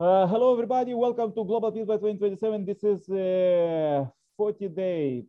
[0.00, 0.94] Uh, hello, everybody.
[0.94, 2.64] Welcome to Global Peace by 2027.
[2.64, 5.24] This is a 40 day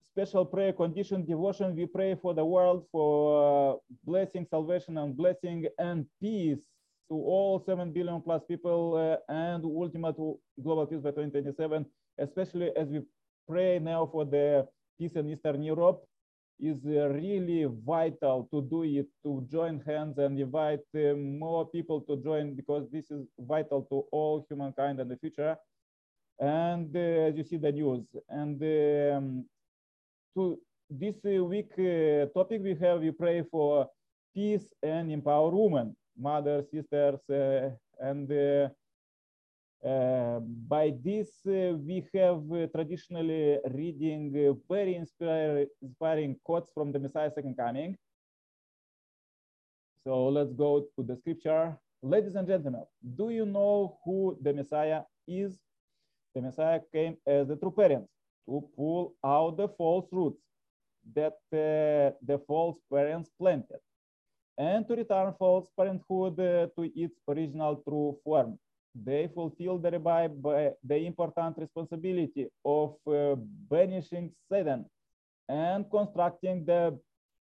[0.00, 1.76] special prayer condition devotion.
[1.76, 6.64] We pray for the world for uh, blessing, salvation, and blessing and peace
[7.10, 11.84] to all 7 billion plus people uh, and ultimate global peace by 2027,
[12.16, 13.02] especially as we
[13.46, 14.66] pray now for the
[14.98, 16.02] peace in Eastern Europe
[16.60, 22.00] is uh, really vital to do it, to join hands and invite uh, more people
[22.02, 25.56] to join because this is vital to all humankind in the future.
[26.38, 29.44] And uh, as you see the news, and um,
[30.36, 30.58] to
[30.90, 31.70] this week
[32.34, 33.88] topic we have, we pray for
[34.34, 37.20] peace and empower women, mothers, sisters,
[38.00, 38.70] and
[39.84, 44.32] by this, uh, we have uh, traditionally reading
[44.68, 47.96] very inspiring quotes from the Messiah Second Coming.
[50.04, 51.76] So let's go to the scripture.
[52.02, 52.84] Ladies and gentlemen,
[53.16, 55.58] do you know who the Messiah is?
[56.34, 58.06] The Messiah came as the true parent
[58.48, 60.42] to pull out the false roots
[61.14, 63.80] that uh, the false parents planted
[64.56, 68.58] and to return false parenthood uh, to its original true form
[68.94, 70.28] they fulfill thereby
[70.84, 73.34] the important responsibility of uh,
[73.70, 74.84] banishing Satan
[75.48, 76.98] and constructing the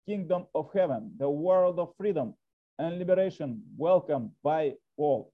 [0.06, 2.34] kingdom of heaven, the world of freedom
[2.78, 5.32] and liberation, welcomed by all.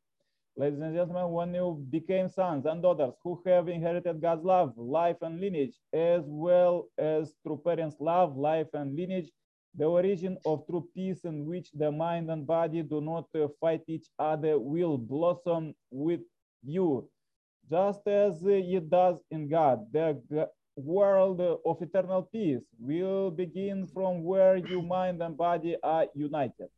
[0.56, 5.16] Ladies and gentlemen, when you became sons and daughters who have inherited God's love, life,
[5.22, 9.30] and lineage, as well as through parents' love, life, and lineage,
[9.74, 13.82] the origin of true peace in which the mind and body do not uh, fight
[13.86, 16.20] each other will blossom with
[16.64, 17.08] you,
[17.70, 19.86] just as it does in God.
[19.92, 26.68] The world of eternal peace will begin from where your mind and body are united.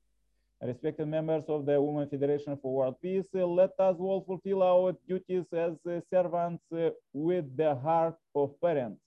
[0.63, 5.47] Respected members of the Women Federation for World Peace, let us all fulfill our duties
[5.55, 5.73] as
[6.13, 9.01] servants uh, with the heart of parents.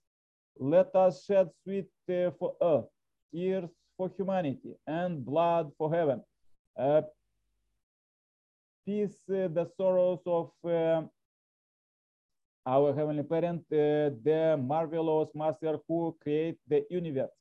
[0.57, 2.92] Let us shed sweat uh, for earth
[3.33, 6.21] tears for humanity, and blood for heaven.
[6.79, 7.01] Uh,
[8.85, 11.01] peace uh, the sorrows of uh,
[12.65, 17.31] our heavenly parent, uh, the marvelous master who created the universe,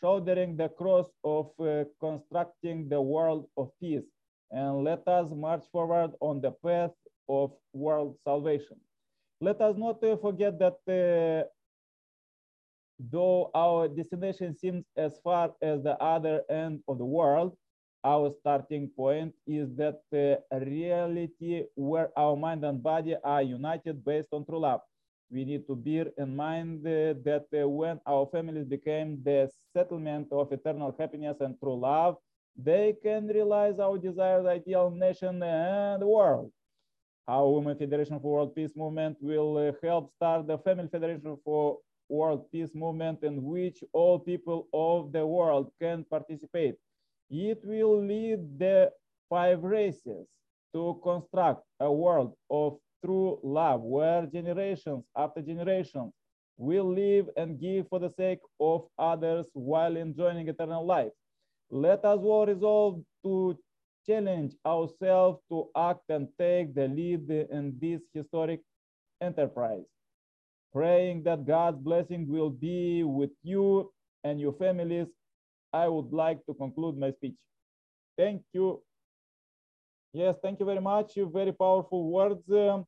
[0.00, 1.50] shouldering the cross of
[2.00, 4.04] constructing the world of peace.
[4.50, 6.92] And let us march forward on the path
[7.28, 8.78] of world salvation.
[9.40, 11.48] Let us not forget that
[12.98, 17.56] though our destination seems as far as the other end of the world,
[18.04, 24.28] our starting point is that the reality where our mind and body are united based
[24.32, 24.80] on true love.
[25.30, 30.28] We need to bear in mind uh, that uh, when our families became the settlement
[30.30, 32.16] of eternal happiness and true love,
[32.56, 36.52] they can realize our desired ideal nation and world.
[37.28, 41.78] Our Women Federation for World Peace Movement will uh, help start the Family Federation for
[42.08, 46.76] world peace movement in which all people of the world can participate.
[47.30, 48.90] It will lead the
[49.28, 50.26] five races
[50.74, 56.12] to construct a world of true love where generations after generations
[56.58, 61.12] will live and give for the sake of others while enjoying eternal life.
[61.70, 63.56] Let us all resolve to
[64.06, 68.60] challenge ourselves to act and take the lead in this historic
[69.20, 69.84] enterprise
[70.76, 73.90] praying that God's blessing will be with you
[74.24, 75.06] and your families,
[75.72, 77.38] I would like to conclude my speech.
[78.18, 78.82] Thank you.
[80.12, 81.12] Yes, thank you very much.
[81.16, 82.44] Very powerful words.
[82.50, 82.84] Um,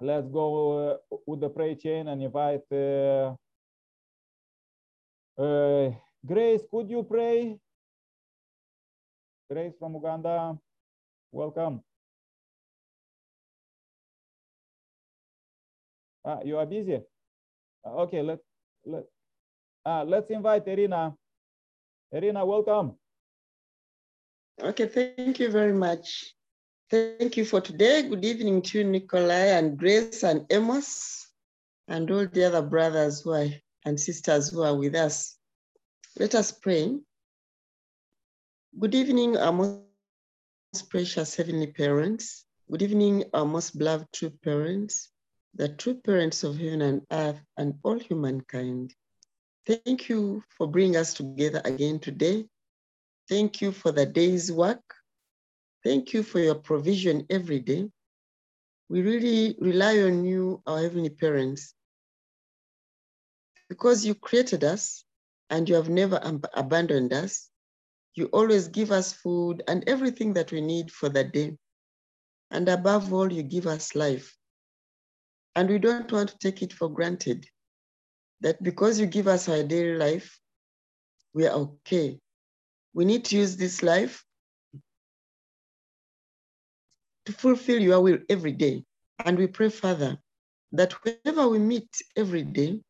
[0.00, 0.46] let's go
[0.78, 3.34] uh, with the prayer chain and invite uh,
[5.42, 5.90] uh,
[6.24, 6.62] Grace.
[6.70, 7.58] Could you pray?
[9.50, 10.56] Grace from Uganda,
[11.32, 11.82] welcome.
[16.26, 16.98] Ah, you are busy.
[17.86, 18.40] Ah, okay, let
[18.84, 19.04] let
[19.86, 21.14] uh, let's invite Irina.
[22.10, 22.98] Irina, welcome.
[24.60, 26.34] Okay, thank you very much.
[26.90, 28.02] Thank you for today.
[28.08, 31.30] Good evening to Nikolai and Grace and Amos
[31.86, 33.46] and all the other brothers who are
[33.84, 35.38] and sisters who are with us.
[36.18, 36.98] Let us pray.
[38.80, 42.46] Good evening, our most precious heavenly parents.
[42.68, 45.12] Good evening, our most beloved true parents
[45.56, 48.94] the true parents of heaven and earth and all humankind.
[49.66, 52.46] Thank you for bringing us together again today.
[53.28, 54.82] Thank you for the day's work.
[55.82, 57.88] Thank you for your provision every day.
[58.90, 61.74] We really rely on you, our heavenly parents,
[63.68, 65.04] because you created us
[65.48, 67.50] and you have never ab abandoned us.
[68.14, 71.56] You always give us food and everything that we need for the day.
[72.50, 74.36] And above all, you give us life.
[75.56, 77.46] And we don't want to take it for granted
[78.42, 80.38] that because you give us our daily life,
[81.32, 82.20] we are okay.
[82.92, 84.22] We need to use this life
[87.24, 88.84] to fulfill your will every day.
[89.24, 90.18] And we pray, Father,
[90.72, 92.80] that whoever we meet every day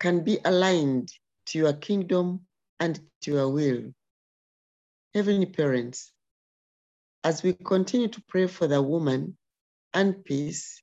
[0.00, 1.12] can be aligned
[1.46, 2.40] to your kingdom
[2.80, 3.92] and to your will.
[5.14, 6.10] Heavenly parents,
[7.22, 9.36] as we continue to pray for the woman
[9.92, 10.82] and peace,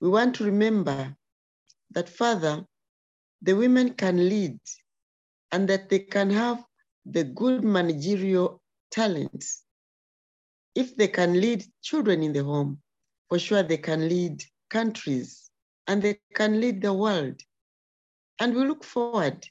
[0.00, 1.14] we want to remember
[1.92, 2.64] that, Father,
[3.42, 4.58] the women can lead
[5.52, 6.64] and that they can have
[7.04, 8.60] the good managerial
[8.90, 9.62] talents.
[10.74, 12.78] If they can lead children in the home,
[13.28, 15.50] for sure they can lead countries
[15.86, 17.40] and they can lead the world.
[18.38, 19.46] And we look forward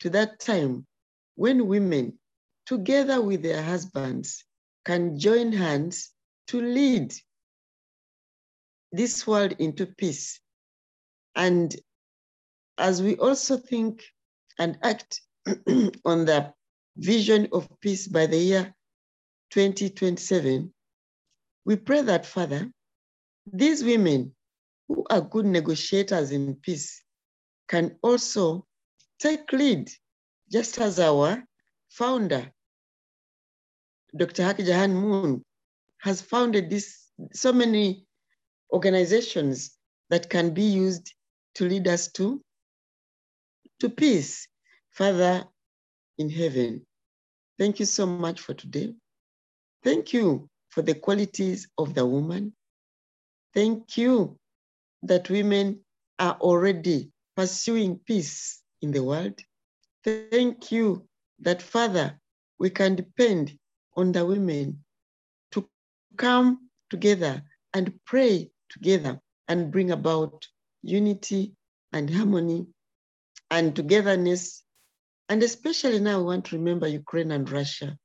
[0.00, 0.86] to that time
[1.34, 2.18] when women,
[2.66, 4.44] together with their husbands,
[4.84, 6.12] can join hands
[6.48, 7.12] to lead
[8.92, 10.40] this world into peace.
[11.36, 11.74] And
[12.78, 14.02] as we also think
[14.58, 15.20] and act
[16.04, 16.52] on the
[16.96, 18.74] vision of peace by the year
[19.50, 20.72] 2027,
[21.64, 22.70] we pray that, Father,
[23.52, 24.34] these women
[24.88, 27.02] who are good negotiators in peace
[27.68, 28.66] can also
[29.20, 29.88] take lead,
[30.50, 31.42] just as our
[31.88, 32.50] founder,
[34.16, 34.42] Dr.
[34.42, 35.44] Hak Ja Han Moon,
[35.98, 38.06] has founded this so many
[38.72, 39.76] organizations
[40.10, 41.14] that can be used
[41.54, 42.40] to lead us to,
[43.80, 44.48] to peace.
[44.90, 45.44] Father
[46.18, 46.86] in heaven,
[47.58, 48.92] thank you so much for today.
[49.82, 52.52] Thank you for the qualities of the woman.
[53.54, 54.38] Thank you
[55.02, 55.80] that women
[56.18, 59.40] are already pursuing peace in the world.
[60.04, 61.06] Thank you
[61.40, 62.18] that, Father,
[62.58, 63.56] we can depend
[63.96, 64.84] on the women
[65.52, 65.68] to
[66.16, 70.46] come together and pray together and bring about
[70.82, 71.54] unity
[71.92, 72.66] and harmony
[73.50, 74.62] and togetherness.
[75.28, 77.96] And especially now, we want to remember Ukraine and Russia.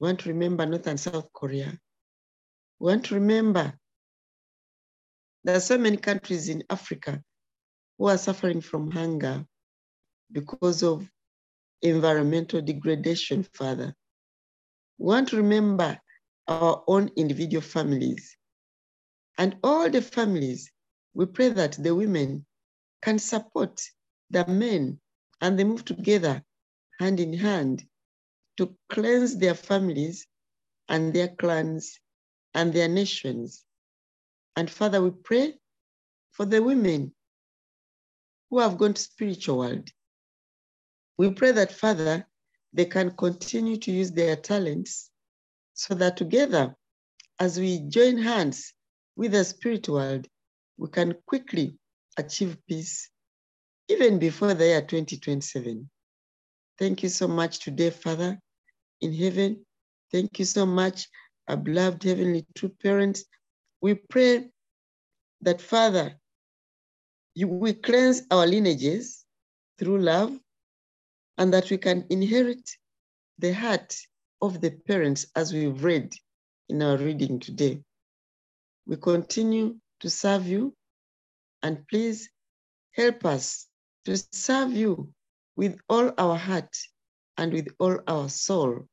[0.00, 1.78] We want to remember North and South Korea.
[2.78, 3.74] We want to remember
[5.44, 7.22] there are so many countries in Africa
[7.98, 9.44] who are suffering from hunger
[10.32, 11.08] because of
[11.82, 13.94] environmental degradation, Father.
[14.98, 15.98] We want to remember
[16.48, 18.37] our own individual families
[19.38, 20.70] and all the families.
[21.14, 22.44] We pray that the women
[23.02, 23.80] can support
[24.30, 25.00] the men
[25.40, 26.42] and they move together
[27.00, 27.84] hand in hand
[28.56, 30.26] to cleanse their families
[30.88, 32.00] and their clans
[32.54, 33.64] and their nations.
[34.56, 35.54] And Father, we pray
[36.32, 37.14] for the women
[38.50, 39.88] who have gone to spiritual world.
[41.16, 42.26] We pray that, Father,
[42.72, 45.10] they can continue to use their talents
[45.74, 46.74] so that together,
[47.38, 48.72] as we join hands
[49.18, 50.26] with the spirit world,
[50.78, 51.76] we can quickly
[52.16, 53.10] achieve peace
[53.88, 55.90] even before the year 2027.
[56.78, 58.38] Thank you so much today, Father
[59.00, 59.64] in heaven.
[60.10, 61.08] Thank you so much,
[61.48, 63.24] our beloved Heavenly True Parents.
[63.80, 64.48] We pray
[65.42, 66.14] that, Father,
[67.34, 69.24] you will cleanse our lineages
[69.78, 70.36] through love
[71.36, 72.68] and that we can inherit
[73.38, 73.96] the heart
[74.42, 76.12] of the parents as we've read
[76.68, 77.80] in our reading today.
[78.88, 80.74] We continue to serve you
[81.62, 82.30] and please
[82.94, 83.66] help us
[84.06, 85.10] to serve you
[85.56, 86.74] with all our heart
[87.36, 88.86] and with all our soul,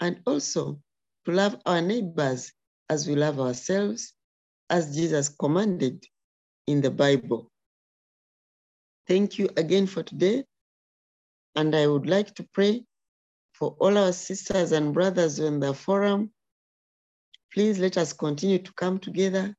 [0.00, 0.78] and also
[1.24, 2.52] to love our neighbors
[2.90, 4.12] as we love ourselves,
[4.68, 6.04] as Jesus commanded
[6.66, 7.50] in the Bible.
[9.08, 10.44] Thank you again for today.
[11.56, 12.84] And I would like to pray
[13.54, 16.30] for all our sisters and brothers in the forum.
[17.52, 19.54] Please let us continue to come together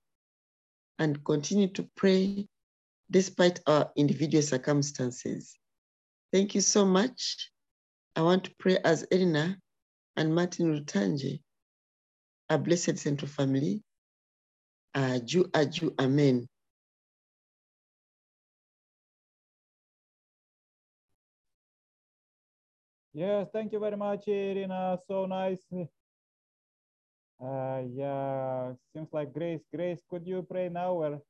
[0.97, 2.47] and continue to pray
[3.11, 5.59] despite our individual circumstances.
[6.31, 7.51] Thank you so much.
[8.15, 9.57] I want to pray as Elena
[10.15, 11.41] and Martin Rutanji,
[12.49, 13.83] a blessed central family.
[14.95, 16.47] Aju, aju, amen.
[23.13, 24.97] Yes, thank you very much, Irina.
[25.07, 25.63] So nice.
[27.43, 29.61] Uh, yeah, seems like Grace.
[29.75, 31.21] Grace, could you pray now or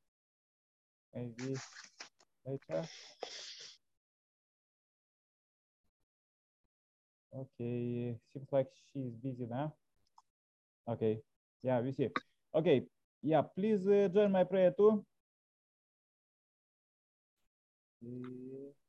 [1.16, 1.58] maybe
[2.46, 2.88] later?
[7.36, 9.74] Okay, seems like she's busy now.
[10.88, 11.20] Okay,
[11.64, 12.10] yeah, we see.
[12.54, 12.86] Okay,
[13.24, 15.04] yeah, please uh, join my prayer too.
[18.06, 18.83] Uh,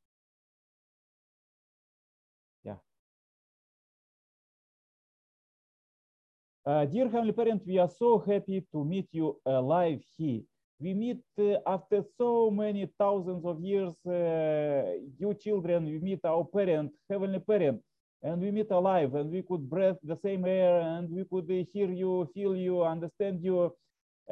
[6.67, 10.41] Uh, dear Heavenly Parent, we are so happy to meet you alive here.
[10.81, 16.43] We meet uh, after so many thousands of years, uh, you children, we meet our
[16.43, 17.83] parent, Heavenly Parent,
[18.23, 21.69] and we meet alive, and we could breathe the same air, and we could uh,
[21.71, 23.71] hear you, feel you, understand you.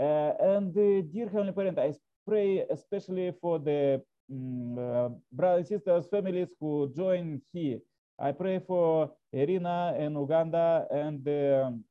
[0.01, 1.93] Uh, and uh, dear Heavenly Parent, I
[2.27, 7.81] pray especially for the um, brothers and sisters, families who join here.
[8.19, 11.85] I pray for Irina in Uganda and um,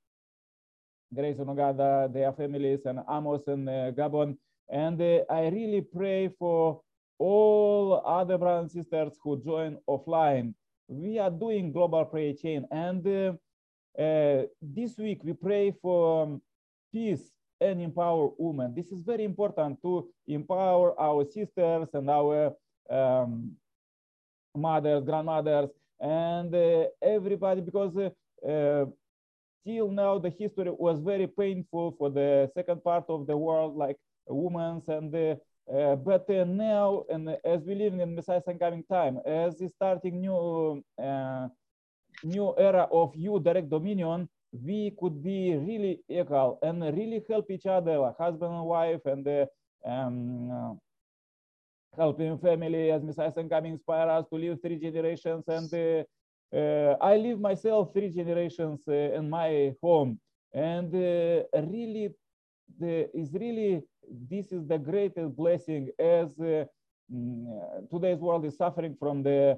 [1.13, 4.38] Grace in Uganda, their families, and Amos in uh, Gabon.
[4.70, 6.82] And uh, I really pray for
[7.20, 10.53] all other brothers and sisters who join offline.
[10.88, 12.65] We are doing global prayer chain.
[12.72, 16.41] And uh, uh, this week we pray for um,
[16.94, 18.74] peace and empower women.
[18.74, 22.53] This is very important to empower our sisters and our
[22.89, 23.51] um,
[24.56, 28.86] mothers, grandmothers, and uh, everybody because uh,
[29.65, 33.98] till now the history was very painful for the second part of the world like
[34.27, 35.36] women's and uh,
[35.72, 40.22] uh, but uh, now and as we live in Messiah's coming time as is starting
[40.22, 40.84] new
[42.24, 47.65] new era of you direct dominion we could be really equal and really help each
[47.65, 49.27] other like husband and wife and
[49.86, 50.80] um,
[51.96, 56.03] helping family as Messiah coming inspire us to live three generations and uh,
[56.53, 60.20] I live myself three generations uh, in my home,
[60.53, 62.10] and uh, really,
[62.79, 63.81] the is really
[64.29, 69.58] this is the greatest blessing as mm, today's world is suffering from the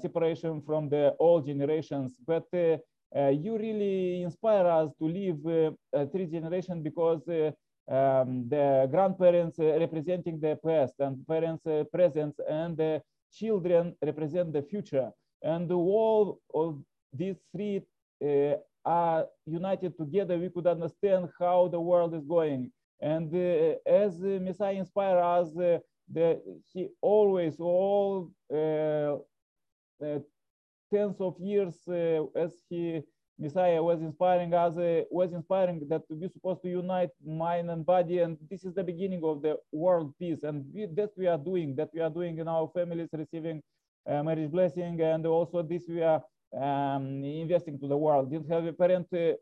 [0.00, 2.46] separation from the old generations, but.
[3.12, 7.50] Uh, you really inspire us to live uh, three generations because uh,
[7.92, 15.10] um, the grandparents representing the past and parents present and the children represent the future
[15.42, 16.78] and all of
[17.12, 17.82] these three
[18.24, 18.54] uh,
[18.84, 22.70] are united together, we could understand how the world is going.
[23.00, 25.78] And uh, as Messiah inspired us, uh,
[26.12, 26.40] the,
[26.72, 29.16] he always, all uh,
[30.04, 30.18] uh,
[30.92, 33.02] tens of years, uh, as he
[33.38, 34.74] Messiah was inspiring us,
[35.10, 39.22] was inspiring that we're supposed to unite mind and body, and this is the beginning
[39.24, 40.42] of the world peace.
[40.42, 43.62] And we, that we are doing, that we are doing in our families, receiving uh,
[44.06, 46.22] marriage blessing, and also this we are
[46.56, 48.30] um, investing to the world.
[48.30, 49.32] Didn't have a parent, uh,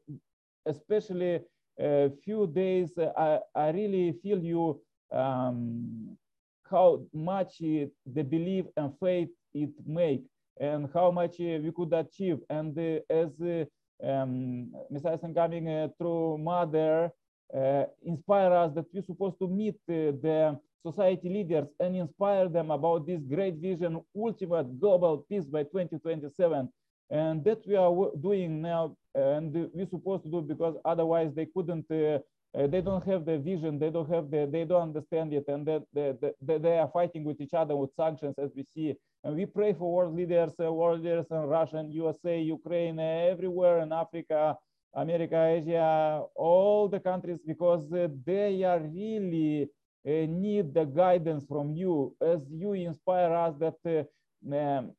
[0.67, 1.41] especially
[1.79, 2.97] a few days.
[2.99, 4.81] Uh, I, I really feel you
[5.12, 6.17] um,
[6.71, 10.25] how much the belief and faith it make,
[10.61, 12.38] and how much we could achieve.
[12.50, 12.77] And
[13.09, 13.31] as
[14.05, 17.11] um, Messiah coming uh, through mother
[17.55, 22.70] uh, inspire us that we're supposed to meet uh, the society leaders and inspire them
[22.70, 26.68] about this great vision, ultimate global peace by 2027.
[27.11, 31.87] And that we are doing now, and we're supposed to do because otherwise they couldn't,
[31.90, 32.18] uh,
[32.58, 35.66] uh, they don't have the vision, they don't have the, they don't understand it, and
[35.66, 38.94] that they, they, they are fighting with each other with sanctions as we see.
[39.25, 43.80] And we pray for world leaders, uh, world leaders in Russia, and USA, Ukraine, everywhere
[43.80, 44.56] in Africa,
[44.94, 49.66] America, Asia, all the countries, because uh, they are really uh,
[50.27, 54.93] need the guidance from you as you inspire us that uh, um,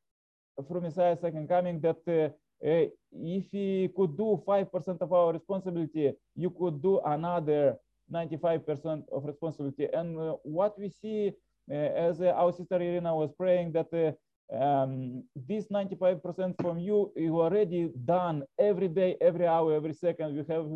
[0.68, 2.28] from Messiah second coming that uh,
[2.62, 7.76] if we could do 5% of our responsibility, you could do another
[8.12, 9.88] 95% of responsibility.
[9.92, 11.32] And what we see
[11.70, 14.16] as our sister Irina was praying that
[14.52, 20.44] um, this 95% from you you already done every day every hour every second you
[20.48, 20.66] have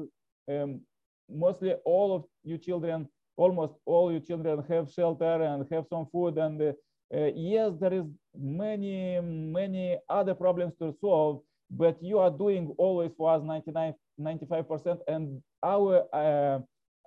[0.49, 0.81] um,
[1.29, 6.39] mostly all of you children almost all your children have shelter and have some food
[6.39, 6.73] and uh,
[7.15, 8.05] uh, yes there is
[8.37, 14.69] many many other problems to solve but you are doing always for us 99 95
[14.69, 16.59] percent and our uh,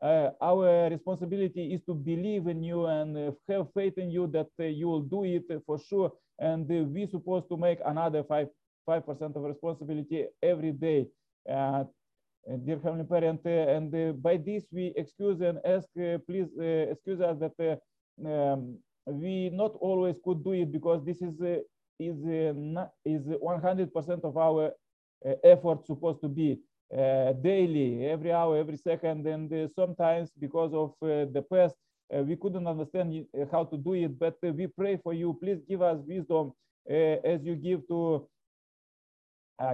[0.05, 4.47] uh, our responsibility is to believe in you and uh, have faith in you that
[4.59, 8.47] uh, you will do it for sure and we're supposed to make another five
[8.85, 11.07] five percent of responsibility every day
[12.65, 17.19] dear Heavenly Parent, and uh, by this we excuse and ask, uh, please uh, excuse
[17.21, 17.79] us that
[18.25, 21.35] um, we not always could do it because this is
[21.99, 22.17] is
[23.05, 24.71] is 100% of our
[25.43, 26.59] effort supposed to be
[27.41, 31.75] daily, every hour, every second, and sometimes because of the past
[32.13, 35.37] uh, we couldn't understand uh, how to do it, but uh, we pray for you.
[35.41, 36.53] Please give us wisdom
[36.89, 38.19] as you give to uh,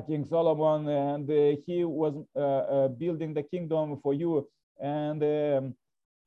[0.08, 4.48] King Solomon, and uh, he was uh, building the kingdom for you
[4.80, 5.76] and um,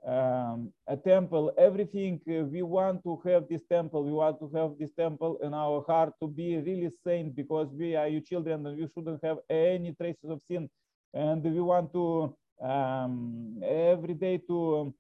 [0.07, 1.53] um, a temple.
[1.59, 4.05] Everything we want to have this temple.
[4.05, 7.97] We want to have this temple in our heart to be really saint because we
[7.97, 10.69] are your children and we shouldn't have any traces of sin
[11.15, 14.95] and we want to um, every day to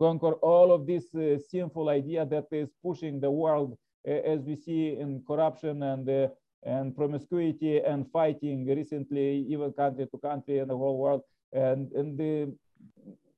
[0.00, 3.76] conquer all of this uh, sinful idea that is pushing the world
[4.08, 6.28] uh, as we see in corruption and uh,
[6.64, 11.22] and promiscuity and fighting recently even country to country in the whole world.
[11.52, 12.52] And and the,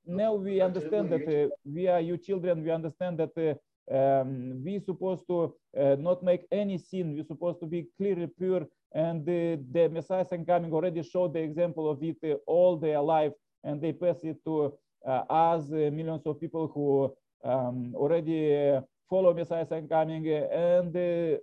[0.06, 3.54] now we understand that uh, we are you children we understand that uh,
[3.90, 8.66] um, we supposed to uh, not make any sin we're supposed to be clearly pure.
[8.94, 13.32] And the, the messiah coming already showed the example of it uh, all their life.
[13.64, 14.74] And they pass it to
[15.06, 17.12] uh, us uh, millions of people who
[17.48, 20.28] um, already follow messiah coming.
[20.28, 21.40] And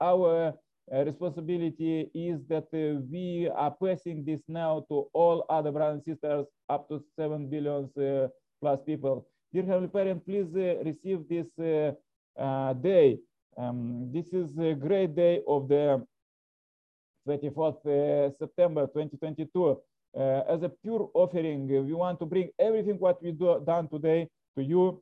[0.00, 0.54] our
[0.90, 6.46] responsibility is that uh, we are passing this now to all other brothers and sisters
[6.68, 8.28] up to 7 billions uh,
[8.60, 9.26] plus people.
[9.52, 10.46] Dear Heavenly Parent, please
[10.84, 13.18] receive this day.
[13.56, 16.04] Um, this is a great day of the
[17.28, 19.80] 24th September 2022.
[20.18, 21.68] Uh, as a pure offering.
[21.68, 25.00] We want to bring everything what we do done today to you,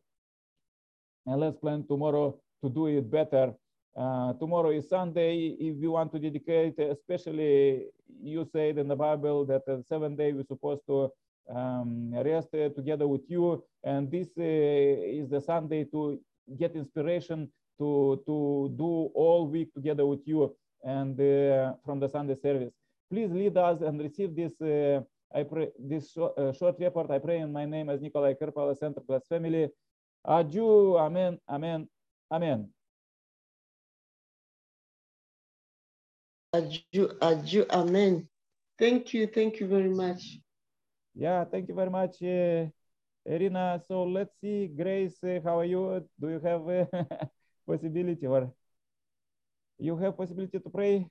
[1.24, 3.54] and let's plan tomorrow to do it better
[3.98, 5.56] uh, tomorrow is Sunday.
[5.58, 7.86] If you want to dedicate, especially
[8.22, 11.10] you said in the Bible that the seventh day we're supposed to
[11.54, 13.64] um, rest uh, together with you.
[13.82, 16.20] And this uh, is the Sunday to
[16.58, 22.36] get inspiration to, to do all week together with you and uh, from the Sunday
[22.36, 22.72] service.
[23.10, 25.00] Please lead us and receive this uh,
[25.34, 27.10] I pray this short, uh, short report.
[27.10, 29.68] I pray in my name as Nikolai Kerpala Center Plus Family.
[30.26, 30.96] Aju.
[30.96, 31.38] Amen.
[31.48, 31.88] Amen.
[32.32, 32.68] Amen.
[36.52, 38.26] Aju, aju, amen.
[38.78, 40.38] Thank you, thank you very much.
[41.14, 42.66] Yeah, thank you very much, uh,
[43.26, 43.82] Irina.
[43.86, 46.08] So let's see, Grace, uh, how are you?
[46.18, 46.88] Do you have a
[47.66, 48.50] possibility or
[49.78, 51.06] you have possibility to pray?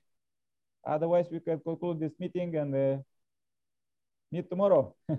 [0.84, 2.96] Otherwise, we can conclude this meeting and uh,
[4.32, 4.96] meet tomorrow.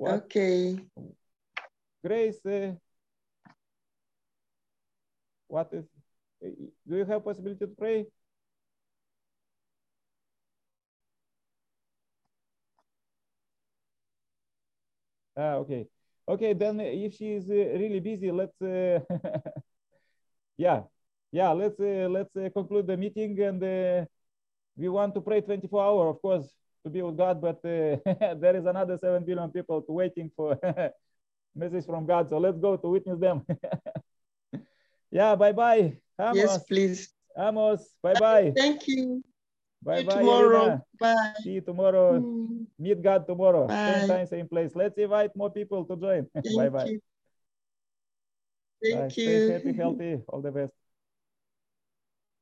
[0.00, 0.76] okay.
[2.02, 2.72] Grace, uh,
[5.46, 5.84] what is
[6.40, 8.06] do you have possibility to pray?
[15.36, 15.86] Ah, okay.
[16.28, 19.00] Okay, then if she is uh, really busy, let's, uh,
[20.56, 20.82] yeah,
[21.32, 24.04] yeah, let's uh, let's uh, conclude the meeting and uh,
[24.76, 26.48] we want to pray 24 hours, of course,
[26.84, 30.58] to be with God, but uh, there is another 7 billion people waiting for
[31.54, 32.28] message from God.
[32.28, 33.46] So let's go to witness them.
[35.10, 36.07] yeah, bye-bye.
[36.18, 36.36] Amos.
[36.36, 37.08] Yes, please.
[37.36, 38.52] Amos, bye-bye.
[38.56, 39.22] Thank you.
[39.82, 40.64] Bye-bye, tomorrow.
[40.64, 40.82] Irina.
[40.98, 41.34] Bye.
[41.42, 42.18] See you tomorrow.
[42.18, 42.66] Mm.
[42.78, 43.68] Meet God tomorrow.
[43.68, 43.92] Bye.
[43.92, 44.74] Same time, same place.
[44.74, 46.26] Let's invite more people to join.
[46.34, 46.98] Bye-bye.
[48.82, 49.04] Thank Bye.
[49.04, 49.10] you.
[49.10, 50.20] Stay happy, healthy.
[50.28, 50.74] All the best.